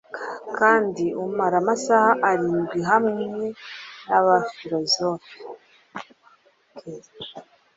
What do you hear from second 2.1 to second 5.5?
arindwi hamwe nabafilozofe